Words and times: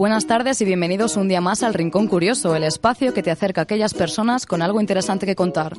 Buenas 0.00 0.26
tardes 0.26 0.58
y 0.62 0.64
bienvenidos 0.64 1.18
un 1.18 1.28
día 1.28 1.42
más 1.42 1.62
al 1.62 1.74
Rincón 1.74 2.08
Curioso, 2.08 2.56
el 2.56 2.64
espacio 2.64 3.12
que 3.12 3.22
te 3.22 3.30
acerca 3.30 3.60
a 3.60 3.64
aquellas 3.64 3.92
personas 3.92 4.46
con 4.46 4.62
algo 4.62 4.80
interesante 4.80 5.26
que 5.26 5.36
contar. 5.36 5.76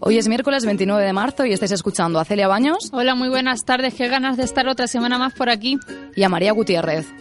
Hoy 0.00 0.16
es 0.16 0.28
miércoles 0.28 0.64
29 0.64 1.04
de 1.04 1.12
marzo 1.12 1.44
y 1.44 1.52
estáis 1.52 1.72
escuchando 1.72 2.18
a 2.18 2.24
Celia 2.24 2.48
Baños. 2.48 2.88
Hola, 2.94 3.14
muy 3.14 3.28
buenas 3.28 3.66
tardes. 3.66 3.92
Qué 3.92 4.08
ganas 4.08 4.38
de 4.38 4.44
estar 4.44 4.66
otra 4.68 4.86
semana 4.86 5.18
más 5.18 5.34
por 5.34 5.50
aquí. 5.50 5.76
Y 6.16 6.22
a 6.22 6.30
María 6.30 6.52
Gutiérrez. 6.52 7.12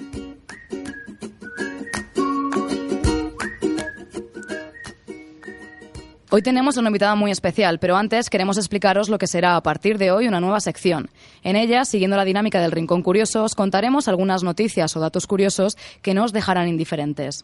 Hoy 6.33 6.41
tenemos 6.41 6.77
una 6.77 6.87
invitada 6.87 7.13
muy 7.15 7.29
especial, 7.29 7.77
pero 7.77 7.97
antes 7.97 8.29
queremos 8.29 8.57
explicaros 8.57 9.09
lo 9.09 9.17
que 9.17 9.27
será 9.27 9.57
a 9.57 9.63
partir 9.63 9.97
de 9.97 10.11
hoy 10.11 10.29
una 10.29 10.39
nueva 10.39 10.61
sección. 10.61 11.09
En 11.43 11.57
ella, 11.57 11.83
siguiendo 11.83 12.15
la 12.15 12.23
dinámica 12.23 12.61
del 12.61 12.71
Rincón 12.71 13.01
Curioso, 13.01 13.43
os 13.43 13.53
contaremos 13.53 14.07
algunas 14.07 14.41
noticias 14.41 14.95
o 14.95 15.01
datos 15.01 15.27
curiosos 15.27 15.75
que 16.01 16.13
no 16.13 16.23
os 16.23 16.31
dejarán 16.31 16.69
indiferentes. 16.69 17.43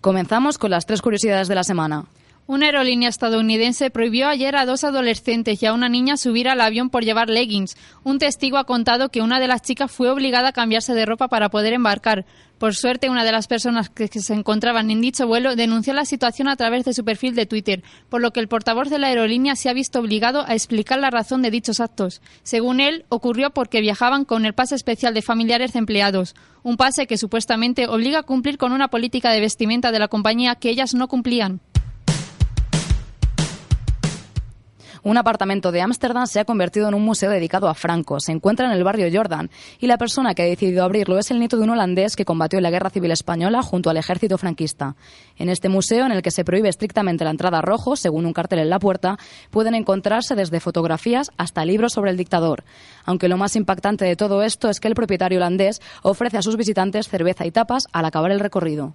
Comenzamos 0.00 0.56
con 0.56 0.70
las 0.70 0.86
tres 0.86 1.02
curiosidades 1.02 1.46
de 1.46 1.56
la 1.56 1.62
semana. 1.62 2.06
Una 2.50 2.66
aerolínea 2.66 3.08
estadounidense 3.08 3.90
prohibió 3.90 4.26
ayer 4.26 4.56
a 4.56 4.66
dos 4.66 4.82
adolescentes 4.82 5.62
y 5.62 5.66
a 5.66 5.72
una 5.72 5.88
niña 5.88 6.16
subir 6.16 6.48
al 6.48 6.60
avión 6.60 6.90
por 6.90 7.04
llevar 7.04 7.30
leggings. 7.30 7.76
Un 8.02 8.18
testigo 8.18 8.56
ha 8.58 8.64
contado 8.64 9.10
que 9.10 9.22
una 9.22 9.38
de 9.38 9.46
las 9.46 9.62
chicas 9.62 9.92
fue 9.92 10.10
obligada 10.10 10.48
a 10.48 10.52
cambiarse 10.52 10.92
de 10.92 11.06
ropa 11.06 11.28
para 11.28 11.50
poder 11.50 11.74
embarcar. 11.74 12.26
Por 12.58 12.74
suerte, 12.74 13.08
una 13.08 13.22
de 13.22 13.30
las 13.30 13.46
personas 13.46 13.88
que 13.88 14.08
se 14.08 14.34
encontraban 14.34 14.90
en 14.90 15.00
dicho 15.00 15.28
vuelo 15.28 15.54
denunció 15.54 15.94
la 15.94 16.04
situación 16.04 16.48
a 16.48 16.56
través 16.56 16.84
de 16.84 16.92
su 16.92 17.04
perfil 17.04 17.36
de 17.36 17.46
Twitter, 17.46 17.84
por 18.08 18.20
lo 18.20 18.32
que 18.32 18.40
el 18.40 18.48
portavoz 18.48 18.90
de 18.90 18.98
la 18.98 19.06
aerolínea 19.06 19.54
se 19.54 19.68
ha 19.68 19.72
visto 19.72 20.00
obligado 20.00 20.44
a 20.44 20.54
explicar 20.54 20.98
la 20.98 21.10
razón 21.10 21.42
de 21.42 21.52
dichos 21.52 21.78
actos. 21.78 22.20
Según 22.42 22.80
él, 22.80 23.04
ocurrió 23.10 23.50
porque 23.50 23.80
viajaban 23.80 24.24
con 24.24 24.44
el 24.44 24.54
pase 24.54 24.74
especial 24.74 25.14
de 25.14 25.22
familiares 25.22 25.72
de 25.72 25.78
empleados, 25.78 26.34
un 26.64 26.76
pase 26.76 27.06
que 27.06 27.16
supuestamente 27.16 27.86
obliga 27.86 28.18
a 28.18 28.24
cumplir 28.24 28.58
con 28.58 28.72
una 28.72 28.88
política 28.88 29.30
de 29.30 29.38
vestimenta 29.38 29.92
de 29.92 30.00
la 30.00 30.08
compañía 30.08 30.56
que 30.56 30.70
ellas 30.70 30.94
no 30.94 31.06
cumplían. 31.06 31.60
Un 35.02 35.16
apartamento 35.16 35.72
de 35.72 35.80
Ámsterdam 35.80 36.26
se 36.26 36.40
ha 36.40 36.44
convertido 36.44 36.86
en 36.86 36.94
un 36.94 37.02
museo 37.02 37.30
dedicado 37.30 37.68
a 37.68 37.74
Franco. 37.74 38.20
Se 38.20 38.32
encuentra 38.32 38.66
en 38.66 38.72
el 38.72 38.84
barrio 38.84 39.08
Jordan 39.10 39.50
y 39.78 39.86
la 39.86 39.96
persona 39.96 40.34
que 40.34 40.42
ha 40.42 40.46
decidido 40.46 40.84
abrirlo 40.84 41.18
es 41.18 41.30
el 41.30 41.38
nieto 41.38 41.56
de 41.56 41.62
un 41.62 41.70
holandés 41.70 42.16
que 42.16 42.26
combatió 42.26 42.58
en 42.58 42.64
la 42.64 42.70
Guerra 42.70 42.90
Civil 42.90 43.10
Española 43.10 43.62
junto 43.62 43.88
al 43.88 43.96
ejército 43.96 44.36
franquista. 44.36 44.96
En 45.36 45.48
este 45.48 45.70
museo, 45.70 46.04
en 46.04 46.12
el 46.12 46.20
que 46.20 46.30
se 46.30 46.44
prohíbe 46.44 46.68
estrictamente 46.68 47.24
la 47.24 47.30
entrada 47.30 47.58
a 47.58 47.62
rojo, 47.62 47.96
según 47.96 48.26
un 48.26 48.34
cartel 48.34 48.58
en 48.58 48.68
la 48.68 48.78
puerta, 48.78 49.16
pueden 49.50 49.74
encontrarse 49.74 50.34
desde 50.34 50.60
fotografías 50.60 51.30
hasta 51.38 51.64
libros 51.64 51.94
sobre 51.94 52.10
el 52.10 52.18
dictador. 52.18 52.64
Aunque 53.04 53.28
lo 53.28 53.38
más 53.38 53.56
impactante 53.56 54.04
de 54.04 54.16
todo 54.16 54.42
esto 54.42 54.68
es 54.68 54.80
que 54.80 54.88
el 54.88 54.94
propietario 54.94 55.38
holandés 55.38 55.80
ofrece 56.02 56.36
a 56.36 56.42
sus 56.42 56.56
visitantes 56.56 57.08
cerveza 57.08 57.46
y 57.46 57.50
tapas 57.50 57.84
al 57.92 58.04
acabar 58.04 58.32
el 58.32 58.40
recorrido. 58.40 58.94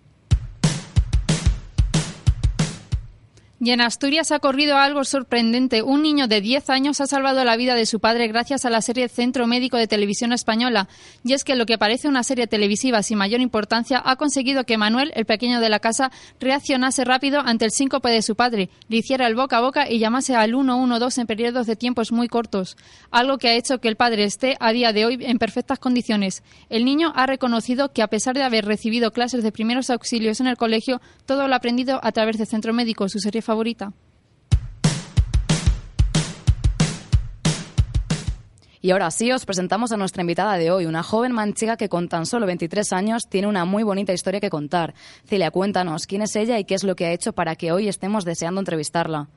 Y 3.57 3.71
en 3.71 3.79
Asturias 3.79 4.33
ha 4.33 4.35
ocurrido 4.35 4.75
algo 4.75 5.05
sorprendente. 5.05 5.81
Un 5.81 6.01
niño 6.01 6.27
de 6.27 6.41
10 6.41 6.69
años 6.71 6.99
ha 6.99 7.07
salvado 7.07 7.41
la 7.45 7.55
vida 7.55 7.75
de 7.75 7.85
su 7.85 8.01
padre 8.01 8.27
gracias 8.27 8.65
a 8.65 8.69
la 8.69 8.81
serie 8.81 9.07
Centro 9.07 9.47
Médico 9.47 9.77
de 9.77 9.87
Televisión 9.87 10.33
Española. 10.33 10.89
Y 11.23 11.31
es 11.31 11.45
que 11.45 11.55
lo 11.55 11.65
que 11.65 11.77
parece 11.77 12.09
una 12.09 12.23
serie 12.23 12.47
televisiva 12.47 13.01
sin 13.01 13.17
mayor 13.17 13.39
importancia 13.39 14.01
ha 14.03 14.17
conseguido 14.17 14.65
que 14.65 14.77
Manuel, 14.77 15.13
el 15.15 15.25
pequeño 15.25 15.61
de 15.61 15.69
la 15.69 15.79
casa, 15.79 16.11
reaccionase 16.41 17.05
rápido 17.05 17.39
ante 17.39 17.63
el 17.63 17.71
síncope 17.71 18.09
de 18.09 18.21
su 18.21 18.35
padre, 18.35 18.69
le 18.89 18.97
hiciera 18.97 19.25
el 19.25 19.35
boca 19.35 19.59
a 19.59 19.61
boca 19.61 19.89
y 19.89 19.99
llamase 19.99 20.35
al 20.35 20.49
112 20.51 21.21
en 21.21 21.27
periodos 21.27 21.65
de 21.65 21.77
tiempos 21.77 22.11
muy 22.11 22.27
cortos. 22.27 22.75
Algo 23.09 23.37
que 23.37 23.47
ha 23.47 23.55
hecho 23.55 23.79
que 23.79 23.87
el 23.87 23.95
padre 23.95 24.25
esté 24.25 24.57
a 24.59 24.73
día 24.73 24.91
de 24.91 25.05
hoy 25.05 25.17
en 25.21 25.39
perfectas 25.39 25.79
condiciones. 25.79 26.43
El 26.69 26.83
niño 26.83 27.13
ha 27.15 27.25
reconocido 27.25 27.93
que 27.93 28.01
a 28.01 28.07
pesar 28.07 28.35
de 28.35 28.43
haber 28.43 28.65
recibido 28.65 29.11
clases 29.11 29.43
de 29.43 29.53
primeros 29.53 29.89
auxilios 29.89 30.41
en 30.41 30.47
el 30.47 30.57
colegio, 30.57 30.99
todo 31.25 31.47
lo 31.47 31.55
aprendido 31.55 32.01
a 32.03 32.11
través 32.11 32.37
de 32.37 32.45
Centro 32.45 32.73
Médico, 32.73 33.07
su 33.07 33.19
serie 33.19 33.44
favorita. 33.45 33.93
Y 38.85 38.91
ahora 38.91 39.09
sí, 39.09 39.31
os 39.31 39.45
presentamos 39.45 39.91
a 39.91 39.97
nuestra 39.97 40.21
invitada 40.21 40.57
de 40.57 40.69
hoy, 40.69 40.85
una 40.85 41.01
joven 41.01 41.31
manchega 41.31 41.75
que 41.75 41.89
con 41.89 42.07
tan 42.07 42.27
solo 42.27 42.45
23 42.45 42.93
años 42.93 43.23
tiene 43.27 43.47
una 43.47 43.65
muy 43.65 43.81
bonita 43.81 44.13
historia 44.13 44.39
que 44.39 44.51
contar. 44.51 44.93
Celia, 45.25 45.49
cuéntanos 45.49 46.05
quién 46.05 46.21
es 46.21 46.35
ella 46.35 46.59
y 46.59 46.65
qué 46.65 46.75
es 46.75 46.83
lo 46.83 46.95
que 46.95 47.07
ha 47.07 47.11
hecho 47.11 47.33
para 47.33 47.55
que 47.55 47.71
hoy 47.71 47.87
estemos 47.87 48.25
deseando 48.25 48.61
entrevistarla. 48.61 49.27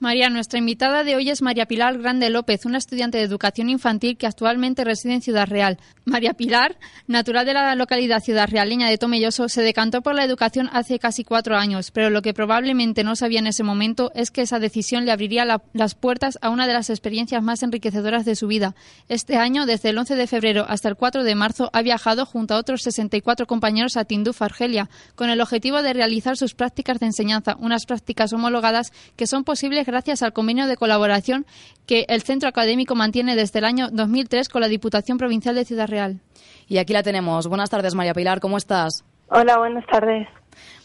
María, 0.00 0.28
nuestra 0.28 0.58
invitada 0.58 1.04
de 1.04 1.14
hoy 1.14 1.30
es 1.30 1.40
María 1.40 1.66
Pilar 1.66 1.96
Grande 1.98 2.28
López, 2.28 2.66
una 2.66 2.78
estudiante 2.78 3.18
de 3.18 3.24
educación 3.24 3.70
infantil 3.70 4.18
que 4.18 4.26
actualmente 4.26 4.84
reside 4.84 5.14
en 5.14 5.22
Ciudad 5.22 5.46
Real. 5.46 5.78
María 6.04 6.34
Pilar, 6.34 6.76
natural 7.06 7.46
de 7.46 7.54
la 7.54 7.74
localidad 7.76 8.22
ciudad 8.22 8.48
realeña 8.50 8.88
de 8.88 8.98
Tomelloso, 8.98 9.48
se 9.48 9.62
decantó 9.62 10.02
por 10.02 10.16
la 10.16 10.24
educación 10.24 10.68
hace 10.72 10.98
casi 10.98 11.22
cuatro 11.22 11.56
años, 11.56 11.92
pero 11.92 12.10
lo 12.10 12.22
que 12.22 12.34
probablemente 12.34 13.04
no 13.04 13.14
sabía 13.14 13.38
en 13.38 13.46
ese 13.46 13.62
momento 13.62 14.10
es 14.16 14.32
que 14.32 14.42
esa 14.42 14.58
decisión 14.58 15.04
le 15.04 15.12
abriría 15.12 15.46
las 15.72 15.94
puertas 15.94 16.38
a 16.42 16.50
una 16.50 16.66
de 16.66 16.72
las 16.72 16.90
experiencias 16.90 17.42
más 17.42 17.62
enriquecedoras 17.62 18.24
de 18.24 18.34
su 18.34 18.48
vida. 18.48 18.74
Este 19.08 19.36
año, 19.36 19.64
desde 19.64 19.90
el 19.90 19.98
11 19.98 20.16
de 20.16 20.26
febrero 20.26 20.66
hasta 20.68 20.88
el 20.88 20.96
4 20.96 21.22
de 21.22 21.34
marzo, 21.36 21.70
ha 21.72 21.82
viajado 21.82 22.26
junto 22.26 22.54
a 22.54 22.58
otros 22.58 22.82
64 22.82 23.46
compañeros 23.46 23.96
a 23.96 24.04
Tinduf, 24.04 24.42
Argelia, 24.42 24.90
con 25.14 25.30
el 25.30 25.40
objetivo 25.40 25.82
de 25.82 25.92
realizar 25.92 26.36
sus 26.36 26.54
prácticas 26.54 26.98
de 26.98 27.06
enseñanza, 27.06 27.56
unas 27.60 27.86
prácticas 27.86 28.32
homologadas 28.32 28.92
que 29.16 29.28
son 29.28 29.44
posibles 29.44 29.83
gracias 29.86 30.22
al 30.22 30.32
convenio 30.32 30.66
de 30.66 30.76
colaboración 30.76 31.46
que 31.86 32.06
el 32.08 32.22
centro 32.22 32.48
académico 32.48 32.94
mantiene 32.94 33.36
desde 33.36 33.58
el 33.58 33.64
año 33.64 33.88
2003 33.90 34.48
con 34.48 34.60
la 34.60 34.68
Diputación 34.68 35.18
Provincial 35.18 35.54
de 35.54 35.64
Ciudad 35.64 35.88
Real. 35.88 36.20
Y 36.68 36.78
aquí 36.78 36.92
la 36.92 37.02
tenemos. 37.02 37.46
Buenas 37.46 37.70
tardes, 37.70 37.94
María 37.94 38.14
Pilar, 38.14 38.40
¿cómo 38.40 38.56
estás? 38.56 39.04
Hola, 39.28 39.58
buenas 39.58 39.86
tardes. 39.86 40.28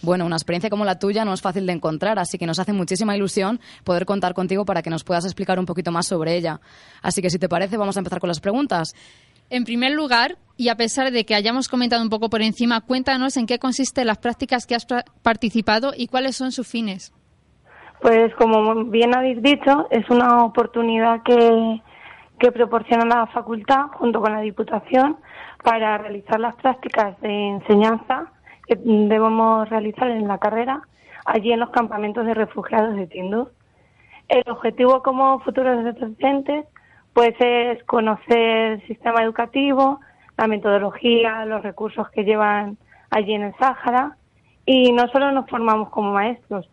Bueno, 0.02 0.26
una 0.26 0.36
experiencia 0.36 0.70
como 0.70 0.86
la 0.86 0.98
tuya 0.98 1.26
no 1.26 1.34
es 1.34 1.42
fácil 1.42 1.66
de 1.66 1.74
encontrar, 1.74 2.20
así 2.20 2.38
que 2.38 2.46
nos 2.46 2.60
hace 2.60 2.74
muchísima 2.74 3.16
ilusión 3.16 3.60
poder 3.84 4.06
contar 4.06 4.34
contigo 4.34 4.66
para 4.66 4.82
que 4.82 4.90
nos 4.90 5.04
puedas 5.04 5.26
explicar 5.26 5.60
un 5.60 5.66
poquito 5.66 5.92
más 5.92 6.08
sobre 6.08 6.36
ella. 6.36 6.60
Así 7.02 7.22
que 7.22 7.30
si 7.30 7.38
te 7.38 7.50
parece, 7.50 7.78
vamos 7.78 7.98
a 7.98 8.00
empezar 8.00 8.20
con 8.20 8.30
las 8.30 8.40
preguntas. 8.40 8.94
En 9.50 9.64
primer 9.64 9.94
lugar, 9.94 10.38
y 10.58 10.70
a 10.70 10.76
pesar 10.76 11.12
de 11.12 11.26
que 11.26 11.36
hayamos 11.36 11.68
comentado 11.68 12.04
un 12.04 12.10
poco 12.10 12.30
por 12.30 12.42
encima, 12.42 12.82
cuéntanos 12.82 13.36
en 13.36 13.48
qué 13.48 13.58
consisten 13.60 14.08
las 14.08 14.20
prácticas 14.20 14.66
que 14.66 14.76
has 14.76 14.86
participado 15.24 15.94
y 15.96 16.08
cuáles 16.08 16.36
son 16.36 16.52
sus 16.52 16.68
fines. 16.68 17.12
Pues 18.02 18.34
como 18.36 18.86
bien 18.86 19.14
habéis 19.14 19.42
dicho, 19.42 19.88
es 19.90 20.10
una 20.10 20.46
oportunidad 20.46 21.22
que, 21.24 21.82
que 22.40 22.52
proporciona 22.52 23.06
la 23.06 23.28
facultad 23.28 23.88
junto 23.94 24.22
con 24.22 24.32
la 24.32 24.40
Diputación 24.40 25.18
para 25.64 25.98
realizar 25.98 26.40
las 26.40 26.56
prácticas 26.56 27.20
de 27.20 27.50
enseñanza 27.50 28.32
que 28.68 28.78
debemos 28.78 29.68
realizar 29.70 30.10
en 30.10 30.28
la 30.28 30.38
carrera 30.38 30.82
allí 31.26 31.52
en 31.52 31.60
los 31.60 31.72
campamentos 31.72 32.26
de 32.26 32.34
refugiados 32.34 32.96
de 32.96 33.08
Tinduf. 33.08 33.50
El 34.30 34.44
objetivo 34.48 35.04
como 35.04 35.40
futuros 35.40 35.84
docentes 36.00 36.66
pues 37.14 37.36
es 37.40 37.84
conocer 37.84 38.38
el 38.38 38.88
sistema 38.88 39.24
educativo, 39.24 40.00
la 40.38 40.48
metodología, 40.48 41.44
los 41.46 41.64
recursos 41.64 42.10
que 42.12 42.24
llevan 42.24 42.78
allí 43.10 43.34
en 43.34 43.44
el 43.44 43.56
Sáhara 43.58 44.16
y 44.66 44.94
no 44.94 45.08
solo 45.10 45.32
nos 45.32 45.50
formamos 45.50 45.90
como 45.90 46.14
maestros, 46.14 46.70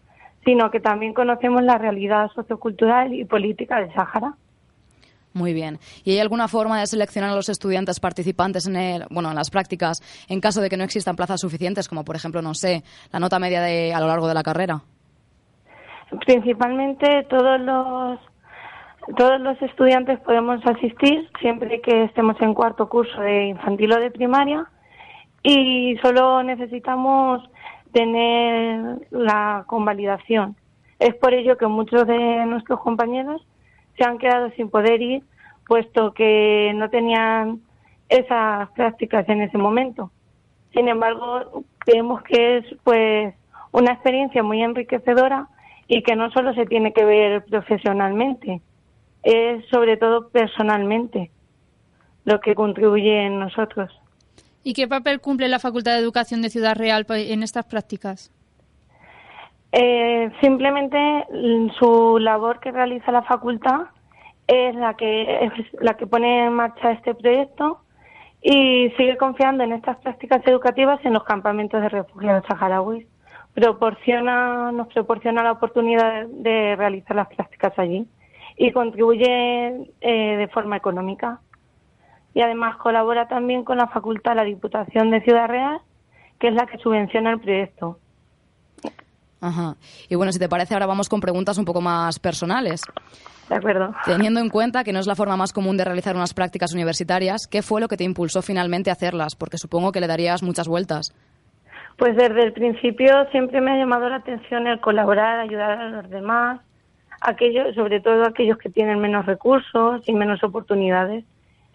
sino 0.46 0.70
que 0.70 0.78
también 0.78 1.12
conocemos 1.12 1.62
la 1.64 1.76
realidad 1.76 2.30
sociocultural 2.32 3.12
y 3.12 3.24
política 3.24 3.80
del 3.80 3.92
Sáhara. 3.92 4.34
Muy 5.34 5.52
bien. 5.52 5.78
¿Y 6.04 6.12
hay 6.12 6.20
alguna 6.20 6.48
forma 6.48 6.80
de 6.80 6.86
seleccionar 6.86 7.30
a 7.30 7.34
los 7.34 7.48
estudiantes 7.50 8.00
participantes 8.00 8.66
en, 8.66 8.76
el, 8.76 9.04
bueno, 9.10 9.28
en 9.28 9.34
las 9.34 9.50
prácticas 9.50 10.00
en 10.30 10.40
caso 10.40 10.62
de 10.62 10.70
que 10.70 10.76
no 10.78 10.84
existan 10.84 11.16
plazas 11.16 11.40
suficientes, 11.40 11.88
como 11.88 12.04
por 12.04 12.16
ejemplo, 12.16 12.40
no 12.40 12.54
sé, 12.54 12.84
la 13.12 13.18
nota 13.18 13.38
media 13.38 13.60
de, 13.60 13.92
a 13.92 14.00
lo 14.00 14.06
largo 14.06 14.28
de 14.28 14.34
la 14.34 14.42
carrera? 14.44 14.80
Principalmente 16.24 17.26
todos 17.28 17.60
los 17.60 18.20
todos 19.16 19.40
los 19.40 19.60
estudiantes 19.62 20.18
podemos 20.20 20.64
asistir 20.64 21.28
siempre 21.40 21.80
que 21.80 22.04
estemos 22.04 22.40
en 22.40 22.54
cuarto 22.54 22.88
curso 22.88 23.20
de 23.20 23.46
infantil 23.46 23.92
o 23.92 24.00
de 24.00 24.10
primaria 24.10 24.66
y 25.42 25.96
solo 26.02 26.42
necesitamos 26.42 27.42
tener 27.96 29.08
la 29.10 29.64
convalidación. 29.66 30.54
Es 30.98 31.14
por 31.14 31.32
ello 31.32 31.56
que 31.56 31.66
muchos 31.66 32.06
de 32.06 32.44
nuestros 32.44 32.78
compañeros 32.80 33.40
se 33.96 34.04
han 34.04 34.18
quedado 34.18 34.50
sin 34.50 34.68
poder 34.68 35.00
ir, 35.00 35.22
puesto 35.66 36.12
que 36.12 36.72
no 36.74 36.90
tenían 36.90 37.62
esas 38.10 38.68
prácticas 38.72 39.26
en 39.30 39.40
ese 39.40 39.56
momento. 39.56 40.10
Sin 40.74 40.88
embargo, 40.88 41.64
creemos 41.78 42.22
que 42.24 42.58
es 42.58 42.66
pues 42.84 43.34
una 43.72 43.92
experiencia 43.92 44.42
muy 44.42 44.62
enriquecedora 44.62 45.48
y 45.88 46.02
que 46.02 46.16
no 46.16 46.30
solo 46.32 46.52
se 46.52 46.66
tiene 46.66 46.92
que 46.92 47.06
ver 47.06 47.46
profesionalmente, 47.46 48.60
es 49.22 49.64
sobre 49.70 49.96
todo 49.96 50.28
personalmente 50.28 51.30
lo 52.26 52.40
que 52.40 52.54
contribuye 52.54 53.24
en 53.24 53.38
nosotros. 53.38 53.90
¿Y 54.66 54.74
qué 54.74 54.88
papel 54.88 55.20
cumple 55.20 55.46
la 55.46 55.60
Facultad 55.60 55.92
de 55.92 56.00
Educación 56.00 56.42
de 56.42 56.50
Ciudad 56.50 56.74
Real 56.74 57.06
en 57.08 57.44
estas 57.44 57.66
prácticas? 57.66 58.32
Eh, 59.70 60.28
simplemente 60.40 60.98
su 61.78 62.18
labor 62.18 62.58
que 62.58 62.72
realiza 62.72 63.12
la 63.12 63.22
facultad 63.22 63.82
es 64.48 64.74
la 64.74 64.94
que 64.94 65.52
la 65.80 65.94
que 65.94 66.08
pone 66.08 66.46
en 66.46 66.52
marcha 66.52 66.90
este 66.90 67.14
proyecto 67.14 67.78
y 68.42 68.90
sigue 68.96 69.16
confiando 69.16 69.62
en 69.62 69.70
estas 69.70 69.98
prácticas 69.98 70.44
educativas 70.44 70.98
en 71.04 71.12
los 71.12 71.22
campamentos 71.22 71.80
de 71.80 71.88
refugiados 71.88 72.42
saharauis. 72.48 73.06
Proporciona, 73.54 74.72
nos 74.72 74.88
proporciona 74.88 75.44
la 75.44 75.52
oportunidad 75.52 76.26
de 76.26 76.74
realizar 76.74 77.14
las 77.14 77.28
prácticas 77.28 77.72
allí 77.78 78.04
y 78.56 78.72
contribuye 78.72 79.92
eh, 80.00 80.36
de 80.38 80.48
forma 80.48 80.76
económica. 80.76 81.38
Y 82.36 82.42
además 82.42 82.76
colabora 82.76 83.28
también 83.28 83.64
con 83.64 83.78
la 83.78 83.86
Facultad, 83.86 84.36
la 84.36 84.44
Diputación 84.44 85.10
de 85.10 85.22
Ciudad 85.22 85.48
Real, 85.48 85.78
que 86.38 86.48
es 86.48 86.54
la 86.54 86.66
que 86.66 86.76
subvenciona 86.76 87.30
el 87.30 87.40
proyecto. 87.40 87.98
Ajá. 89.40 89.76
Y 90.10 90.16
bueno, 90.16 90.32
si 90.32 90.38
te 90.38 90.46
parece, 90.46 90.74
ahora 90.74 90.84
vamos 90.84 91.08
con 91.08 91.18
preguntas 91.18 91.56
un 91.56 91.64
poco 91.64 91.80
más 91.80 92.18
personales. 92.18 92.82
De 93.48 93.54
acuerdo. 93.54 93.94
Teniendo 94.04 94.40
en 94.40 94.50
cuenta 94.50 94.84
que 94.84 94.92
no 94.92 94.98
es 94.98 95.06
la 95.06 95.14
forma 95.14 95.38
más 95.38 95.54
común 95.54 95.78
de 95.78 95.86
realizar 95.86 96.14
unas 96.14 96.34
prácticas 96.34 96.74
universitarias, 96.74 97.46
¿qué 97.46 97.62
fue 97.62 97.80
lo 97.80 97.88
que 97.88 97.96
te 97.96 98.04
impulsó 98.04 98.42
finalmente 98.42 98.90
a 98.90 98.92
hacerlas? 98.92 99.34
Porque 99.34 99.56
supongo 99.56 99.90
que 99.90 100.00
le 100.00 100.06
darías 100.06 100.42
muchas 100.42 100.68
vueltas. 100.68 101.14
Pues 101.96 102.16
desde 102.18 102.42
el 102.42 102.52
principio 102.52 103.26
siempre 103.30 103.62
me 103.62 103.70
ha 103.70 103.78
llamado 103.78 104.10
la 104.10 104.16
atención 104.16 104.66
el 104.66 104.78
colaborar, 104.80 105.40
ayudar 105.40 105.70
a 105.70 105.88
los 105.88 106.10
demás, 106.10 106.60
aquellos, 107.22 107.74
sobre 107.74 108.02
todo 108.02 108.26
aquellos 108.26 108.58
que 108.58 108.68
tienen 108.68 108.98
menos 108.98 109.24
recursos 109.24 110.06
y 110.06 110.12
menos 110.12 110.44
oportunidades. 110.44 111.24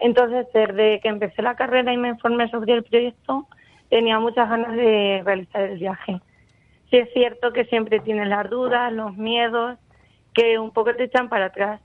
Entonces, 0.02 0.48
desde 0.52 0.98
que 0.98 1.08
empecé 1.08 1.42
la 1.42 1.54
carrera 1.54 1.92
y 1.92 1.96
me 1.96 2.08
informé 2.08 2.50
sobre 2.50 2.74
el 2.74 2.82
proyecto, 2.82 3.46
tenía 3.88 4.18
muchas 4.18 4.50
ganas 4.50 4.74
de 4.74 5.22
realizar 5.24 5.62
el 5.62 5.78
viaje. 5.78 6.20
Sí 6.90 6.96
es 6.96 7.12
cierto 7.12 7.52
que 7.52 7.66
siempre 7.66 8.00
tienes 8.00 8.26
las 8.26 8.50
dudas, 8.50 8.92
los 8.92 9.16
miedos, 9.16 9.78
que 10.34 10.58
un 10.58 10.72
poco 10.72 10.92
te 10.96 11.04
echan 11.04 11.28
para 11.28 11.46
atrás, 11.46 11.80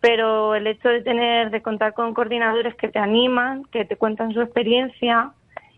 pero 0.00 0.54
el 0.54 0.66
hecho 0.66 0.88
de 0.88 1.02
tener, 1.02 1.50
de 1.50 1.60
contar 1.60 1.92
con 1.92 2.14
coordinadores 2.14 2.74
que 2.76 2.88
te 2.88 2.98
animan, 2.98 3.64
que 3.64 3.84
te 3.84 3.96
cuentan 3.96 4.32
su 4.32 4.40
experiencia 4.40 5.32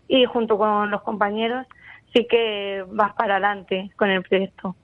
y 0.07 0.27
junto 0.27 0.59
con 0.59 0.93
los 0.93 1.03
compañeros, 1.03 1.67
sí 2.15 2.25
que 2.31 2.85
vas 2.89 3.15
para 3.15 3.35
adelante 3.35 3.91
con 3.97 4.11
el 4.11 4.23
proyecto. 4.23 4.77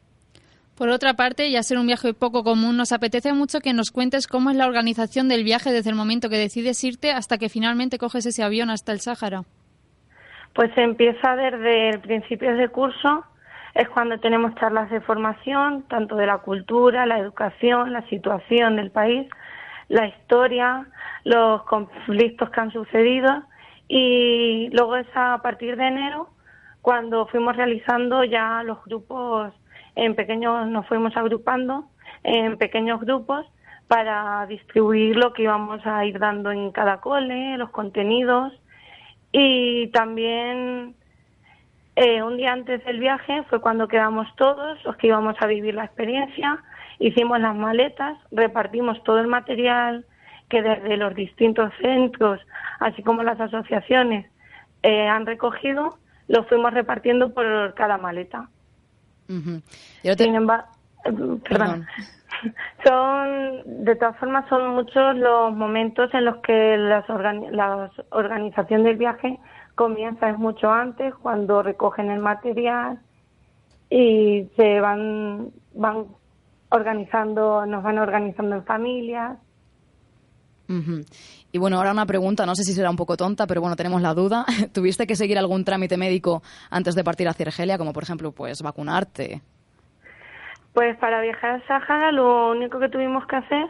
Por 0.77 0.91
otra 0.91 1.15
parte, 1.15 1.49
y 1.49 1.57
a 1.57 1.63
ser 1.63 1.79
un 1.79 1.87
viaje 1.87 2.13
poco 2.13 2.45
común, 2.45 2.77
nos 2.77 2.93
apetece 2.93 3.33
mucho 3.33 3.61
que 3.61 3.73
nos 3.73 3.91
cuentes 3.91 4.27
cómo 4.27 4.51
es 4.51 4.57
la 4.57 4.67
organización 4.67 5.27
del 5.27 5.43
viaje 5.43 5.73
desde 5.73 5.89
el 5.89 5.97
momento 5.97 6.29
que 6.29 6.37
decides 6.37 6.85
irte 6.85 7.13
hasta 7.13 7.39
que 7.39 7.49
finalmente 7.49 7.97
coges 7.97 8.27
ese 8.27 8.43
avión 8.43 8.69
hasta 8.69 8.93
el 8.93 9.01
Sáhara. 9.01 9.45
Pues 10.53 10.71
empieza 10.77 11.35
desde 11.35 11.91
el 11.91 12.01
principio 12.01 12.55
de 12.55 12.69
curso, 12.69 13.25
es 13.75 13.89
cuando 13.89 14.19
tenemos 14.19 14.55
charlas 14.57 14.91
de 14.91 15.01
formación, 15.01 15.85
tanto 15.89 16.15
de 16.15 16.27
la 16.27 16.39
cultura, 16.39 17.07
la 17.07 17.19
educación, 17.19 17.95
la 17.95 18.07
situación 18.09 18.77
del 18.77 18.91
país, 18.91 19.29
la 19.89 20.09
historia, 20.09 20.87
los 21.25 21.63
conflictos 21.65 22.51
que 22.51 22.61
han 22.61 22.71
sucedido 22.71 23.45
y 23.89 24.69
luego 24.73 24.97
es 24.97 25.07
a 25.15 25.41
partir 25.43 25.77
de 25.77 25.89
enero 25.89 26.29
cuando 26.83 27.27
fuimos 27.29 27.57
realizando 27.57 28.25
ya 28.25 28.63
los 28.63 28.85
grupos 28.85 29.53
en 29.97 30.15
pequeños, 30.15 30.69
nos 30.69 30.87
fuimos 30.87 31.17
agrupando 31.17 31.87
en 32.23 32.57
pequeños 32.57 33.01
grupos 33.01 33.47
para 33.89 34.47
distribuir 34.47 35.17
lo 35.17 35.33
que 35.33 35.43
íbamos 35.43 35.85
a 35.87 36.05
ir 36.05 36.19
dando 36.19 36.51
en 36.53 36.71
cada 36.71 37.01
cole, 37.01 37.57
los 37.57 37.71
contenidos 37.71 38.53
y 39.33 39.89
también 39.89 40.95
eh, 41.97 42.23
un 42.23 42.37
día 42.37 42.53
antes 42.53 42.85
del 42.85 43.01
viaje 43.01 43.43
fue 43.49 43.61
cuando 43.61 43.89
quedamos 43.89 44.29
todos 44.37 44.83
los 44.85 44.97
que 44.97 45.09
íbamos 45.09 45.37
a 45.41 45.47
vivir 45.47 45.75
la 45.75 45.85
experiencia, 45.85 46.63
hicimos 46.99 47.41
las 47.41 47.55
maletas, 47.55 48.19
repartimos 48.31 49.03
todo 49.03 49.19
el 49.19 49.29
material 49.29 50.05
que 50.49 50.63
desde 50.63 50.97
los 50.97 51.15
distintos 51.15 51.73
centros, 51.81 52.41
así 52.81 53.03
como 53.03 53.23
las 53.23 53.41
asociaciones, 53.41 54.31
eh, 54.83 55.09
han 55.09 55.27
recogido 55.27 55.99
lo 56.29 56.45
fuimos 56.45 56.75
repartiendo 56.75 57.33
por 57.33 57.75
cada 57.75 57.99
maleta. 57.99 58.49
Perdón. 61.49 61.87
Son, 62.85 63.85
de 63.85 63.97
todas 63.97 64.17
formas, 64.19 64.47
son 64.49 64.75
muchos 64.75 65.17
los 65.17 65.55
momentos 65.55 66.13
en 66.13 66.27
los 66.27 66.37
que 66.39 66.77
las 66.77 67.09
la 67.09 67.91
organización 68.11 68.85
del 68.85 68.97
viaje 68.97 69.39
comienza, 69.75 70.29
es 70.29 70.39
mucho 70.39 70.71
antes, 70.71 71.15
cuando 71.15 71.63
recogen 71.63 72.11
el 72.11 72.21
material 72.21 73.01
y 73.89 74.51
se 74.57 74.81
van, 74.81 75.51
van 75.75 76.07
organizando, 76.71 77.65
nos 77.67 77.83
van 77.83 77.99
organizando 77.99 78.57
en 78.57 78.65
familias. 78.65 79.39
Y 80.69 81.59
bueno, 81.59 81.77
ahora 81.77 81.93
una 81.93 82.07
pregunta, 82.07 82.45
no 82.45 82.55
sé 82.55 82.65
si 82.65 82.73
será 82.73 82.91
un 82.91 82.97
poco 82.97 83.17
tonta, 83.17 83.47
pero 83.47 83.61
bueno, 83.61 83.77
tenemos 83.77 84.03
la 84.03 84.15
duda. 84.15 84.45
¿Tuviste 84.73 85.07
que 85.07 85.17
seguir 85.17 85.39
algún 85.39 85.65
trámite 85.65 85.97
médico 85.97 86.43
antes 86.71 86.95
de 86.95 87.05
partir 87.05 87.29
a 87.29 87.31
Argelia, 87.31 87.79
como 87.79 87.93
por 87.93 88.03
ejemplo, 88.03 88.33
pues 88.33 88.63
vacunarte? 88.63 89.43
Pues 90.73 90.97
para 90.99 91.23
viajar 91.23 91.63
a 91.63 91.67
Sahara 91.67 92.13
lo 92.13 92.51
único 92.51 92.79
que 92.79 92.91
tuvimos 92.91 93.27
que 93.27 93.37
hacer 93.37 93.67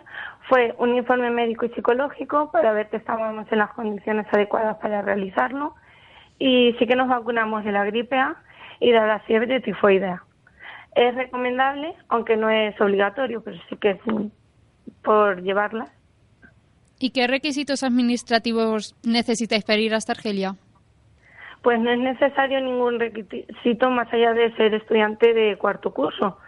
fue 0.49 0.75
un 0.79 0.97
informe 0.97 1.31
médico 1.31 1.67
y 1.67 1.69
psicológico 1.71 2.51
para 2.51 2.73
ver 2.73 2.89
que 2.89 2.97
estábamos 2.97 3.47
en 3.53 3.59
las 3.59 3.71
condiciones 3.75 4.27
adecuadas 4.33 4.77
para 4.79 5.03
realizarlo 5.03 5.75
y 6.39 6.75
sí 6.79 6.87
que 6.87 6.97
nos 6.97 7.09
vacunamos 7.09 7.65
de 7.65 7.73
la 7.73 7.85
gripe 7.85 8.17
A 8.17 8.37
y 8.81 8.91
de 8.91 8.99
la 8.99 9.21
fiebre 9.21 9.61
tifoidea. 9.61 10.23
Es 10.95 11.15
recomendable, 11.15 11.95
aunque 12.09 12.37
no 12.37 12.51
es 12.51 12.81
obligatorio, 12.81 13.43
pero 13.43 13.57
sí 13.69 13.77
que 13.77 13.91
es 13.91 14.01
por 15.03 15.43
llevarla. 15.43 15.87
¿Y 16.99 17.11
qué 17.11 17.27
requisitos 17.27 17.83
administrativos 17.83 18.95
necesitáis 19.05 19.65
para 19.65 19.79
ir 19.79 19.95
hasta 19.95 20.13
Argelia? 20.13 20.57
Pues 21.63 21.81
no 21.81 21.91
es 21.91 21.99
necesario 21.99 22.61
ningún 22.61 22.99
requisito 22.99 23.91
más 23.91 24.13
allá 24.13 24.33
de 24.33 24.55
ser 24.57 24.75
estudiante 24.75 25.35
de 25.35 25.57
cuarto 25.59 25.93
curso, 25.93 26.39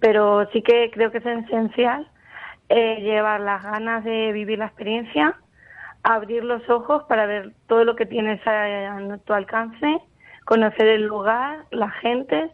pero 0.00 0.48
sí 0.52 0.62
que 0.62 0.90
creo 0.92 1.10
que 1.10 1.18
es 1.18 1.26
esencial 1.26 2.08
eh, 2.68 3.00
llevar 3.02 3.40
las 3.40 3.62
ganas 3.62 4.04
de 4.04 4.30
vivir 4.32 4.60
la 4.60 4.66
experiencia, 4.66 5.36
abrir 6.04 6.44
los 6.44 6.68
ojos 6.70 7.02
para 7.08 7.26
ver 7.26 7.52
todo 7.66 7.84
lo 7.84 7.96
que 7.96 8.06
tienes 8.06 8.40
a, 8.46 9.18
tu 9.24 9.32
alcance, 9.32 9.98
conocer 10.44 10.86
el 10.86 11.02
lugar, 11.02 11.64
la 11.72 11.90
gente 11.90 12.50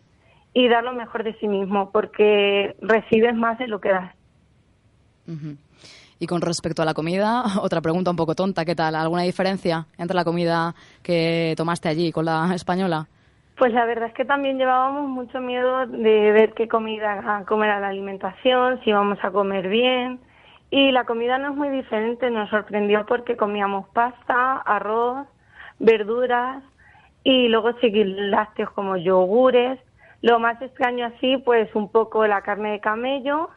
y 0.54 0.68
dar 0.68 0.84
lo 0.84 0.94
mejor 0.94 1.22
de 1.22 1.34
sí 1.34 1.46
mismo, 1.48 1.90
porque 1.92 2.74
recibes 2.80 3.34
más 3.34 3.58
de 3.58 3.68
lo 3.68 3.80
que 3.80 3.90
das. 3.90 4.14
Y 6.18 6.26
con 6.26 6.40
respecto 6.40 6.82
a 6.82 6.84
la 6.84 6.94
comida, 6.94 7.44
otra 7.60 7.80
pregunta 7.80 8.10
un 8.10 8.16
poco 8.16 8.34
tonta, 8.34 8.64
¿qué 8.64 8.74
tal? 8.74 8.94
¿Alguna 8.94 9.22
diferencia 9.22 9.86
entre 9.98 10.16
la 10.16 10.24
comida 10.24 10.74
que 11.02 11.54
tomaste 11.56 11.88
allí 11.88 12.12
con 12.12 12.24
la 12.24 12.54
española? 12.54 13.06
Pues 13.58 13.72
la 13.72 13.86
verdad 13.86 14.08
es 14.08 14.14
que 14.14 14.24
también 14.24 14.58
llevábamos 14.58 15.08
mucho 15.08 15.40
miedo 15.40 15.86
de 15.86 16.32
ver 16.32 16.52
qué 16.52 16.68
comida 16.68 17.42
comer 17.46 17.70
a 17.70 17.80
la 17.80 17.88
alimentación, 17.88 18.80
si 18.82 18.90
íbamos 18.90 19.18
a 19.22 19.30
comer 19.30 19.68
bien. 19.68 20.20
Y 20.70 20.90
la 20.90 21.04
comida 21.04 21.38
no 21.38 21.50
es 21.50 21.56
muy 21.56 21.70
diferente, 21.70 22.30
nos 22.30 22.50
sorprendió 22.50 23.06
porque 23.06 23.36
comíamos 23.36 23.88
pasta, 23.90 24.56
arroz, 24.58 25.26
verduras 25.78 26.62
y 27.24 27.48
luego 27.48 27.70
lácteos 27.82 28.70
como 28.72 28.96
yogures. 28.96 29.78
Lo 30.20 30.38
más 30.38 30.60
extraño 30.60 31.06
así, 31.06 31.38
pues 31.38 31.74
un 31.74 31.90
poco 31.90 32.26
la 32.26 32.42
carne 32.42 32.72
de 32.72 32.80
camello, 32.80 33.48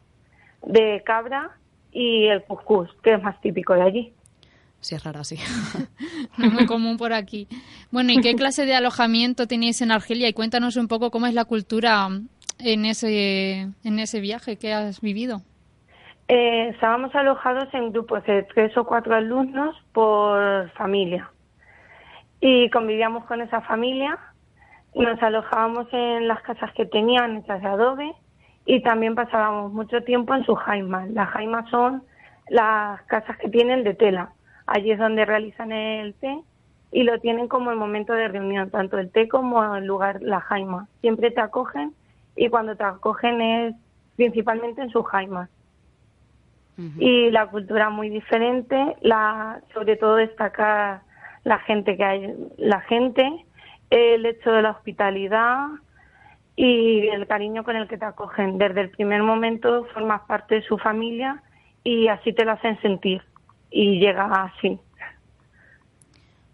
de 0.62 1.02
cabra 1.06 1.59
y 1.92 2.28
el 2.28 2.44
cuscús, 2.44 2.90
que 3.04 3.14
es 3.14 3.24
más 3.24 3.40
típico 3.42 3.74
de 3.74 3.82
allí. 3.82 4.14
Sí, 4.82 4.96
es 4.96 5.04
rara, 5.04 5.24
sí. 5.24 5.36
es 6.38 6.54
muy 6.54 6.66
común 6.66 6.98
por 6.98 7.14
aquí. 7.14 7.48
Bueno, 7.92 8.12
¿y 8.12 8.22
qué 8.22 8.36
clase 8.38 8.66
de 8.66 8.76
alojamiento 8.76 9.48
tenéis 9.48 9.82
en 9.82 9.92
Argelia? 9.92 10.30
Y 10.30 10.34
cuéntanos 10.34 10.78
un 10.78 10.88
poco 10.88 11.12
cómo 11.12 11.28
es 11.28 11.34
la 11.34 11.46
cultura 11.46 12.08
en 12.60 12.86
ese, 12.86 13.68
en 13.84 14.00
ese 14.00 14.20
viaje 14.22 14.58
que 14.58 14.74
has 14.74 15.02
vivido. 15.02 15.42
Eh, 16.28 16.70
estábamos 16.70 17.14
alojados 17.16 17.74
en 17.74 17.92
grupos 17.92 18.24
de 18.26 18.44
tres 18.44 18.78
o 18.78 18.86
cuatro 18.86 19.16
alumnos 19.16 19.76
por 19.92 20.70
familia. 20.72 21.30
Y 22.40 22.70
convivíamos 22.70 23.26
con 23.26 23.42
esa 23.42 23.62
familia. 23.62 24.18
Nos 24.96 25.22
alojábamos 25.22 25.88
en 25.92 26.28
las 26.28 26.42
casas 26.42 26.72
que 26.74 26.86
tenían 26.86 27.38
hechas 27.38 27.62
de 27.62 27.68
adobe 27.68 28.14
y 28.70 28.82
también 28.82 29.16
pasábamos 29.16 29.74
mucho 29.74 30.04
tiempo 30.04 30.36
en 30.36 30.46
sus 30.46 30.60
jaimas. 30.60 31.10
Las 31.10 31.30
jaimas 31.30 31.68
son 31.72 32.04
las 32.50 33.02
casas 33.08 33.36
que 33.38 33.50
tienen 33.50 33.84
de 33.84 33.96
tela. 33.96 34.30
Allí 34.68 34.92
es 34.92 35.00
donde 35.00 35.26
realizan 35.26 35.72
el 35.72 36.14
té 36.14 36.40
y 36.92 37.02
lo 37.02 37.20
tienen 37.20 37.48
como 37.48 37.72
el 37.72 37.78
momento 37.78 38.14
de 38.14 38.28
reunión, 38.28 38.70
tanto 38.70 39.00
el 39.00 39.10
té 39.10 39.28
como 39.28 39.74
el 39.74 39.86
lugar, 39.86 40.22
la 40.22 40.40
jaima. 40.42 40.88
Siempre 41.02 41.32
te 41.32 41.42
acogen 41.42 41.96
y 42.36 42.50
cuando 42.50 42.76
te 42.76 42.84
acogen 42.84 43.42
es 43.42 43.76
principalmente 44.18 44.84
en 44.84 44.92
sus 44.92 45.04
jaimas. 45.08 45.50
Y 47.00 47.32
la 47.32 47.48
cultura 47.48 47.90
muy 47.90 48.10
diferente, 48.10 48.96
la, 49.02 49.62
sobre 49.74 49.96
todo 49.96 50.16
destacar 50.16 51.02
la 51.44 51.58
gente 51.58 51.98
que 51.98 52.04
hay, 52.04 52.36
la 52.58 52.82
gente, 52.82 53.28
el 53.90 54.28
hecho 54.28 54.52
de 54.52 54.62
la 54.62 54.72
hospitalidad, 54.72 55.70
y 56.62 57.08
el 57.08 57.26
cariño 57.26 57.64
con 57.64 57.78
el 57.78 57.88
que 57.88 57.98
te 57.98 58.04
acogen. 58.04 58.58
Desde 58.58 58.82
el 58.82 58.90
primer 58.90 59.24
momento 59.24 59.86
formas 59.94 60.24
parte 60.28 60.56
de 60.56 60.62
su 60.64 60.78
familia 60.78 61.42
y 61.86 62.10
así 62.10 62.34
te 62.34 62.44
lo 62.44 62.52
hacen 62.52 62.78
sentir 62.82 63.22
y 63.72 63.98
llega 63.98 64.26
así. 64.26 64.78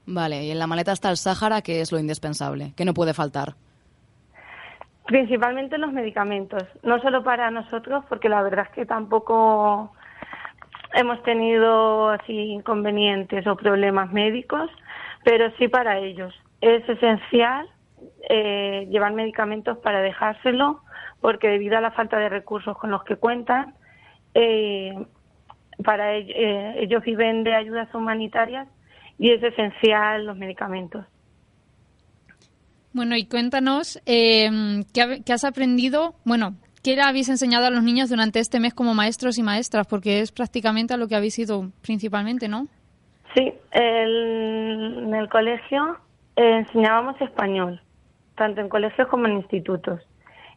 Vale, 0.06 0.44
y 0.44 0.52
en 0.52 0.60
la 0.60 0.68
maleta 0.68 0.92
está 0.92 1.10
el 1.10 1.18
Sáhara, 1.18 1.64
que 1.64 1.82
es 1.82 1.92
lo 1.92 1.98
indispensable, 1.98 2.74
que 2.78 2.86
no 2.86 2.94
puede 2.94 3.16
faltar. 3.16 3.56
Principalmente 5.08 5.80
los 5.80 5.92
medicamentos, 5.92 6.66
no 6.84 7.02
solo 7.02 7.24
para 7.24 7.50
nosotros, 7.50 8.06
porque 8.08 8.30
la 8.30 8.44
verdad 8.44 8.68
es 8.70 8.76
que 8.76 8.86
tampoco 8.86 9.92
hemos 10.94 11.24
tenido 11.24 12.10
así 12.10 12.32
inconvenientes 12.32 13.48
o 13.48 13.56
problemas 13.56 14.14
médicos, 14.14 14.70
pero 15.24 15.50
sí 15.58 15.68
para 15.68 15.98
ellos. 15.98 16.40
Es 16.62 16.88
esencial 16.88 17.68
eh, 18.30 18.88
llevar 18.90 19.14
medicamentos 19.14 19.78
para 19.80 20.02
dejárselo, 20.02 20.82
porque 21.22 21.48
debido 21.48 21.78
a 21.78 21.82
la 21.82 21.92
falta 21.92 22.18
de 22.18 22.30
recursos 22.30 22.78
con 22.78 22.92
los 22.92 23.04
que 23.04 23.16
cuentan, 23.16 23.74
eh, 24.34 24.94
para 25.84 26.16
eh, 26.18 26.84
ellos 26.84 27.04
viven 27.04 27.44
de 27.44 27.54
ayudas 27.54 27.94
humanitarias 27.94 28.68
y 29.18 29.32
es 29.32 29.42
esencial 29.44 30.26
los 30.26 30.38
medicamentos. 30.38 31.06
Bueno, 32.94 33.16
y 33.18 33.26
cuéntanos, 33.26 34.00
¿qué, 34.06 34.82
¿qué, 35.26 35.34
has 35.34 35.44
aprendido? 35.44 36.16
Bueno, 36.24 36.56
¿qué 36.82 36.96
le 36.96 37.02
habéis 37.02 37.28
enseñado 37.28 37.66
a 37.66 37.70
los 37.70 37.84
niños 37.84 38.10
durante 38.10 38.40
este 38.40 38.62
mes 38.62 38.74
como 38.74 38.94
maestros 38.94 39.38
y 39.38 39.44
maestras? 39.44 39.86
Porque 39.88 40.22
es 40.22 40.32
prácticamente 40.32 40.94
a 40.94 40.98
lo 40.98 41.10
que 41.10 41.16
habéis 41.16 41.38
ido 41.38 41.72
principalmente, 41.82 42.48
¿no? 42.48 42.68
Sí, 43.34 43.54
en 43.74 45.14
el 45.14 45.28
colegio 45.28 45.98
enseñábamos 46.36 47.20
español, 47.22 47.82
tanto 48.36 48.62
en 48.62 48.70
colegios 48.70 49.08
como 49.08 49.26
en 49.26 49.38
institutos. 49.38 50.02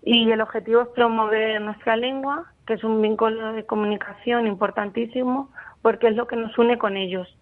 Y 0.03 0.31
el 0.31 0.41
objetivo 0.41 0.83
es 0.83 0.89
promover 0.89 1.61
nuestra 1.61 1.97
lengua, 1.97 2.53
que 2.67 2.75
es 2.75 2.85
un 2.85 3.01
vínculo 3.03 3.53
de 3.53 3.67
comunicación 3.67 4.47
importantísimo, 4.47 5.51
porque 5.83 6.09
es 6.09 6.17
lo 6.17 6.27
que 6.27 6.37
nos 6.37 6.57
une 6.59 6.79
con 6.79 6.97
ellos. 6.97 7.37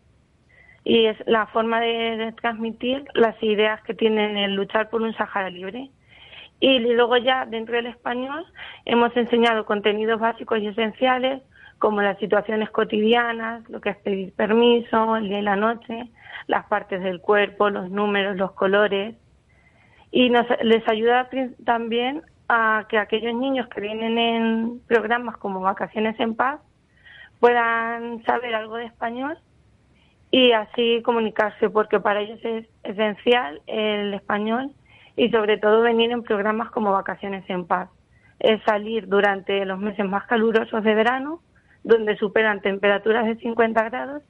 Y 0.85 1.07
es 1.07 1.17
la 1.27 1.47
forma 1.47 1.81
de, 1.81 2.33
transmitir 2.41 3.05
las 3.15 3.41
ideas 3.43 3.83
que 3.83 3.95
tienen 3.95 4.37
el 4.37 4.55
luchar 4.55 4.89
por 4.89 5.03
un 5.03 5.15
Sahara 5.15 5.51
libre. 5.51 5.91
Y 6.61 6.79
luego 6.79 7.17
ya 7.19 7.45
dentro 7.45 7.77
del 7.77 7.87
español 7.87 8.47
hemos 8.85 9.15
enseñado 9.17 9.67
contenidos 9.67 10.21
básicos 10.21 10.61
y 10.61 10.69
esenciales 10.69 11.43
como 11.79 12.01
las 12.01 12.19
situaciones 12.19 12.71
cotidianas, 12.71 13.69
lo 13.69 13.81
que 13.81 13.91
es 13.91 13.97
pedir 13.99 14.33
permiso, 14.33 15.17
el 15.17 15.29
día 15.29 15.41
y 15.41 15.43
la 15.43 15.57
noche, 15.57 16.09
las 16.47 16.65
partes 16.67 17.03
del 17.03 17.21
cuerpo, 17.21 17.69
los 17.69 17.91
números, 17.91 18.37
los 18.37 18.53
colores. 18.53 19.17
Y 20.17 20.31
nos, 20.31 20.47
les 20.63 20.89
ayuda 20.89 21.29
también 21.67 22.23
a 22.49 22.87
que 22.89 22.97
aquellos 22.97 23.35
niños 23.35 23.69
que 23.69 23.83
vienen 23.83 24.17
en 24.17 24.81
programas 24.87 25.37
como 25.37 25.61
Vacaciones 25.61 26.19
en 26.19 26.35
Paz 26.35 26.59
puedan 27.39 28.25
saber 28.25 28.55
algo 28.55 28.77
de 28.77 28.87
español 28.87 29.37
y 30.31 30.53
así 30.53 31.03
comunicarse, 31.03 31.69
porque 31.69 32.01
para 32.01 32.23
ellos 32.23 32.41
es 32.45 32.67
esencial 32.83 33.61
el 33.67 34.15
español 34.15 34.71
y 35.19 35.29
sobre 35.29 35.59
todo 35.59 35.83
venir 35.83 36.11
en 36.11 36.23
programas 36.23 36.71
como 36.71 36.93
Vacaciones 36.93 37.45
en 37.51 37.67
Paz. 37.67 37.91
Es 38.39 38.63
salir 38.63 39.09
durante 39.09 39.67
los 39.67 39.79
meses 39.79 40.07
más 40.07 40.25
calurosos 40.25 40.83
de 40.83 40.95
verano 40.95 41.43
donde 41.85 42.17
superan 42.17 42.63
temperaturas 42.63 43.27
de 43.27 43.37
50 43.37 43.83
grados 43.91 44.23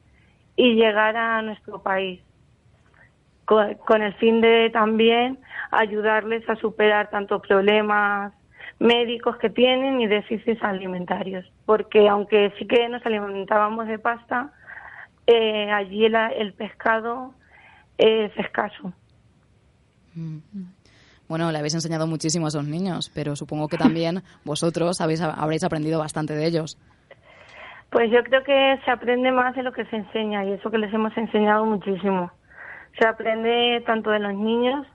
y 0.56 0.74
llegar 0.74 1.16
a 1.16 1.40
nuestro 1.42 1.80
país 1.80 2.20
con, 3.46 4.02
el 4.02 4.14
fin 4.14 4.40
de 4.40 4.70
también 4.70 5.38
ayudarles 5.70 6.48
a 6.48 6.56
superar 6.56 7.10
tanto 7.10 7.40
problemas 7.40 8.32
médicos 8.78 9.36
que 9.38 9.48
tienen 9.48 10.00
y 10.00 10.06
déficits 10.06 10.62
alimentarios, 10.62 11.50
porque 11.64 12.08
aunque 12.08 12.52
sí 12.58 12.66
que 12.66 12.88
nos 12.88 13.04
alimentábamos 13.06 13.86
de 13.86 13.98
pasta, 13.98 14.52
eh, 15.26 15.70
allí 15.70 16.04
el, 16.04 16.52
pescado 16.52 17.32
es 17.96 18.36
escaso. 18.36 18.92
Mm. 20.14 20.38
Bueno, 21.28 21.50
le 21.50 21.58
habéis 21.58 21.74
enseñado 21.74 22.06
muchísimo 22.06 22.46
a 22.46 22.48
esos 22.48 22.66
niños, 22.66 23.10
pero 23.14 23.34
supongo 23.34 23.68
que 23.68 23.78
también 23.78 24.22
vosotros 24.44 25.00
habéis, 25.00 25.22
habréis 25.22 25.64
aprendido 25.64 25.98
bastante 25.98 26.34
de 26.34 26.46
ellos. 26.46 26.78
Pues 27.90 28.10
yo 28.10 28.22
creo 28.24 28.42
que 28.42 28.78
se 28.84 28.90
aprende 28.90 29.32
más 29.32 29.54
de 29.54 29.62
lo 29.62 29.72
que 29.72 29.84
se 29.86 29.96
enseña 29.96 30.44
y 30.44 30.52
eso 30.52 30.70
que 30.70 30.78
les 30.78 30.92
hemos 30.92 31.16
enseñado 31.16 31.64
muchísimo. 31.64 32.30
Se 32.98 33.06
aprende 33.06 33.82
tanto 33.86 34.10
de 34.10 34.18
los 34.18 34.34
niños, 34.34 34.86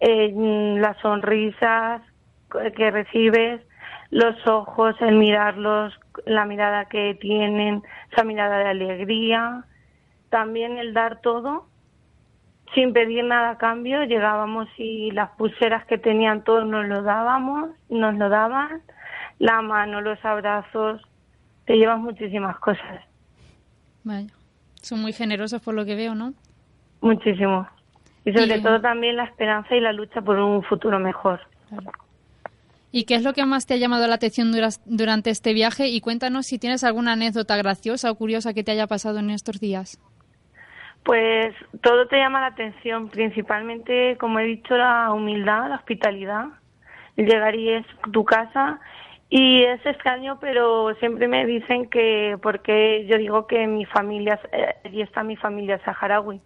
eh, 0.00 0.32
las 0.78 0.96
sonrisas 0.98 2.02
que 2.76 2.90
recibes, 2.90 3.60
los 4.10 4.46
ojos, 4.46 4.94
el 5.00 5.16
mirarlos, 5.16 5.92
la 6.24 6.44
mirada 6.44 6.86
que 6.86 7.16
tienen, 7.20 7.82
esa 8.12 8.24
mirada 8.24 8.58
de 8.58 8.68
alegría, 8.68 9.64
también 10.30 10.78
el 10.78 10.94
dar 10.94 11.20
todo 11.20 11.66
sin 12.74 12.92
pedir 12.92 13.24
nada 13.24 13.50
a 13.50 13.58
cambio, 13.58 14.04
llegábamos 14.04 14.68
y 14.78 15.10
las 15.12 15.30
pulseras 15.30 15.86
que 15.86 15.96
tenían 15.96 16.42
todos 16.42 16.66
nos 16.66 16.86
lo 16.86 17.02
dábamos, 17.02 17.70
nos 17.88 18.14
lo 18.16 18.28
daban, 18.28 18.82
la 19.38 19.62
mano, 19.62 20.00
los 20.00 20.22
abrazos, 20.24 21.00
te 21.66 21.76
llevas 21.76 22.00
muchísimas 22.00 22.58
cosas. 22.58 23.04
Vaya. 24.02 24.32
Son 24.82 25.00
muy 25.00 25.12
generosos 25.12 25.62
por 25.62 25.74
lo 25.74 25.84
que 25.84 25.94
veo, 25.94 26.14
¿no? 26.14 26.34
Muchísimo. 27.04 27.68
Y 28.24 28.32
sobre 28.32 28.60
todo 28.62 28.80
también 28.80 29.16
la 29.16 29.24
esperanza 29.24 29.76
y 29.76 29.80
la 29.80 29.92
lucha 29.92 30.22
por 30.22 30.38
un 30.38 30.62
futuro 30.62 30.98
mejor. 30.98 31.38
¿Y 32.90 33.04
qué 33.04 33.16
es 33.16 33.22
lo 33.22 33.34
que 33.34 33.44
más 33.44 33.66
te 33.66 33.74
ha 33.74 33.76
llamado 33.76 34.06
la 34.06 34.14
atención 34.14 34.52
durante 34.86 35.28
este 35.28 35.52
viaje? 35.52 35.88
Y 35.88 36.00
cuéntanos 36.00 36.46
si 36.46 36.58
tienes 36.58 36.82
alguna 36.82 37.12
anécdota 37.12 37.58
graciosa 37.58 38.10
o 38.10 38.14
curiosa 38.14 38.54
que 38.54 38.64
te 38.64 38.72
haya 38.72 38.86
pasado 38.86 39.18
en 39.18 39.28
estos 39.28 39.60
días. 39.60 40.00
Pues 41.02 41.54
todo 41.82 42.06
te 42.06 42.16
llama 42.16 42.40
la 42.40 42.46
atención, 42.46 43.10
principalmente, 43.10 44.16
como 44.18 44.38
he 44.38 44.44
dicho, 44.44 44.74
la 44.74 45.12
humildad, 45.12 45.68
la 45.68 45.76
hospitalidad. 45.76 46.46
Llegar 47.16 47.54
y 47.54 47.68
es 47.68 47.86
tu 48.12 48.24
casa 48.24 48.80
y 49.28 49.62
es 49.62 49.84
extraño, 49.84 50.38
pero 50.40 50.94
siempre 51.00 51.28
me 51.28 51.44
dicen 51.44 51.90
que, 51.90 52.38
porque 52.42 53.04
yo 53.06 53.18
digo 53.18 53.46
que 53.46 53.66
mi 53.66 53.84
familia, 53.84 54.40
eh, 54.52 54.74
allí 54.86 55.02
está 55.02 55.22
mi 55.22 55.36
familia 55.36 55.78
saharaui, 55.84 56.40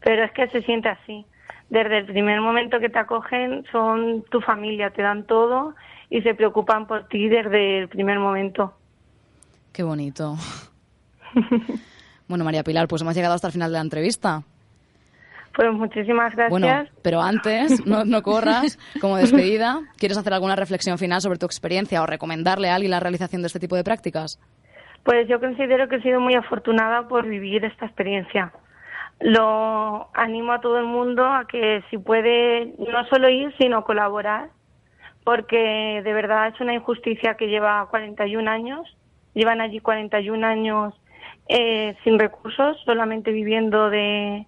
pero 0.00 0.24
es 0.24 0.32
que 0.32 0.48
se 0.48 0.62
siente 0.62 0.88
así. 0.88 1.26
Desde 1.70 1.98
el 1.98 2.06
primer 2.06 2.40
momento 2.40 2.80
que 2.80 2.88
te 2.88 2.98
acogen 2.98 3.64
son 3.70 4.24
tu 4.30 4.40
familia, 4.40 4.90
te 4.90 5.02
dan 5.02 5.24
todo 5.24 5.74
y 6.08 6.22
se 6.22 6.34
preocupan 6.34 6.86
por 6.86 7.08
ti 7.08 7.28
desde 7.28 7.80
el 7.80 7.88
primer 7.88 8.18
momento. 8.18 8.72
Qué 9.72 9.82
bonito. 9.82 10.36
bueno, 12.28 12.44
María 12.44 12.64
Pilar, 12.64 12.88
pues 12.88 13.02
hemos 13.02 13.14
llegado 13.14 13.34
hasta 13.34 13.48
el 13.48 13.52
final 13.52 13.70
de 13.70 13.78
la 13.78 13.82
entrevista. 13.82 14.42
Pues 15.54 15.72
muchísimas 15.72 16.34
gracias. 16.34 16.50
Bueno, 16.50 16.84
pero 17.02 17.20
antes, 17.20 17.84
no, 17.84 18.04
no 18.04 18.22
corras, 18.22 18.78
como 19.00 19.16
despedida, 19.18 19.80
¿quieres 19.98 20.16
hacer 20.16 20.32
alguna 20.32 20.56
reflexión 20.56 20.98
final 20.98 21.20
sobre 21.20 21.38
tu 21.38 21.46
experiencia 21.46 22.00
o 22.02 22.06
recomendarle 22.06 22.70
a 22.70 22.76
alguien 22.76 22.92
la 22.92 23.00
realización 23.00 23.42
de 23.42 23.46
este 23.46 23.58
tipo 23.58 23.76
de 23.76 23.84
prácticas? 23.84 24.40
Pues 25.02 25.28
yo 25.28 25.40
considero 25.40 25.88
que 25.88 25.96
he 25.96 26.02
sido 26.02 26.20
muy 26.20 26.34
afortunada 26.34 27.08
por 27.08 27.26
vivir 27.26 27.64
esta 27.64 27.86
experiencia. 27.86 28.52
Lo 29.20 30.08
animo 30.14 30.52
a 30.52 30.60
todo 30.60 30.78
el 30.78 30.84
mundo 30.84 31.24
a 31.24 31.46
que 31.46 31.82
si 31.90 31.98
puede 31.98 32.74
no 32.78 33.04
solo 33.06 33.28
ir, 33.28 33.52
sino 33.58 33.84
colaborar, 33.84 34.50
porque 35.24 36.00
de 36.04 36.12
verdad 36.12 36.48
es 36.48 36.60
una 36.60 36.74
injusticia 36.74 37.34
que 37.34 37.48
lleva 37.48 37.86
41 37.90 38.48
años, 38.48 38.96
llevan 39.34 39.60
allí 39.60 39.80
41 39.80 40.46
años 40.46 40.94
eh, 41.48 41.96
sin 42.04 42.18
recursos, 42.18 42.80
solamente 42.84 43.32
viviendo 43.32 43.90
de, 43.90 44.46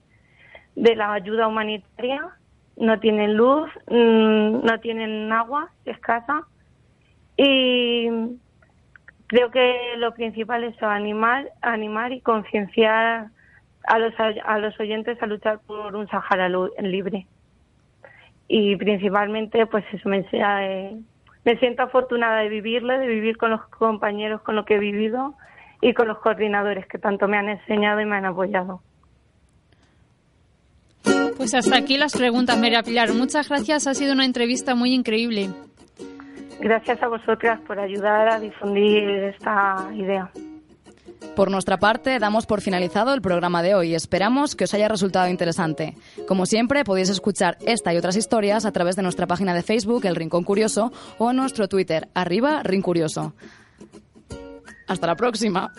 de 0.76 0.96
la 0.96 1.12
ayuda 1.14 1.48
humanitaria, 1.48 2.22
no 2.76 3.00
tienen 3.00 3.36
luz, 3.36 3.68
mm, 3.88 4.64
no 4.64 4.80
tienen 4.80 5.32
agua 5.32 5.70
escasa. 5.84 6.46
Y 7.36 8.08
creo 9.26 9.50
que 9.50 9.94
lo 9.96 10.14
principal 10.14 10.64
es 10.64 10.80
animar, 10.82 11.50
animar 11.62 12.12
y 12.12 12.20
concienciar 12.20 13.28
a 13.84 13.98
los, 13.98 14.14
a 14.18 14.58
los 14.58 14.78
oyentes 14.78 15.22
a 15.22 15.26
luchar 15.26 15.60
por 15.66 15.94
un 15.94 16.08
Sahara 16.08 16.48
libre. 16.80 17.26
Y 18.48 18.76
principalmente, 18.76 19.66
pues 19.66 19.84
eso, 19.92 20.08
me, 20.08 20.26
eh, 20.32 20.96
me 21.44 21.58
siento 21.58 21.82
afortunada 21.82 22.40
de 22.40 22.48
vivirlo, 22.48 22.98
de 22.98 23.06
vivir 23.06 23.36
con 23.36 23.50
los 23.50 23.64
compañeros 23.68 24.42
con 24.42 24.56
los 24.56 24.66
que 24.66 24.74
he 24.74 24.78
vivido 24.78 25.34
y 25.80 25.94
con 25.94 26.08
los 26.08 26.18
coordinadores 26.18 26.86
que 26.86 26.98
tanto 26.98 27.28
me 27.28 27.38
han 27.38 27.48
enseñado 27.48 28.00
y 28.00 28.06
me 28.06 28.16
han 28.16 28.26
apoyado. 28.26 28.82
Pues 31.36 31.54
hasta 31.54 31.78
aquí 31.78 31.96
las 31.96 32.14
preguntas, 32.16 32.58
María 32.58 32.82
Pilar. 32.82 33.14
Muchas 33.14 33.48
gracias, 33.48 33.86
ha 33.86 33.94
sido 33.94 34.12
una 34.12 34.26
entrevista 34.26 34.74
muy 34.74 34.92
increíble. 34.92 35.48
Gracias 36.60 37.02
a 37.02 37.08
vosotras 37.08 37.58
por 37.66 37.78
ayudar 37.80 38.28
a 38.28 38.38
difundir 38.38 39.08
esta 39.08 39.88
idea. 39.94 40.30
Por 41.36 41.50
nuestra 41.50 41.78
parte, 41.78 42.18
damos 42.18 42.46
por 42.46 42.60
finalizado 42.60 43.14
el 43.14 43.22
programa 43.22 43.62
de 43.62 43.74
hoy. 43.74 43.94
Esperamos 43.94 44.56
que 44.56 44.64
os 44.64 44.74
haya 44.74 44.88
resultado 44.88 45.28
interesante. 45.28 45.96
Como 46.26 46.44
siempre, 46.44 46.84
podéis 46.84 47.08
escuchar 47.08 47.56
esta 47.64 47.94
y 47.94 47.96
otras 47.96 48.16
historias 48.16 48.64
a 48.64 48.72
través 48.72 48.96
de 48.96 49.02
nuestra 49.02 49.26
página 49.26 49.54
de 49.54 49.62
Facebook, 49.62 50.04
El 50.04 50.16
Rincón 50.16 50.44
Curioso, 50.44 50.92
o 51.18 51.32
nuestro 51.32 51.68
Twitter, 51.68 52.08
arriba 52.14 52.62
Rincurioso. 52.62 53.34
Hasta 54.86 55.06
la 55.06 55.16
próxima. 55.16 55.72